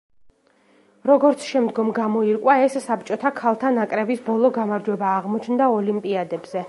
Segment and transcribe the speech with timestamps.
[1.09, 6.59] როგორც შემდგომ გამოირკვა ეს საბჭოთა ქალთა ნაკრების ბოლო გამარჯვება აღმოჩნდა ოლიმპიადებზე.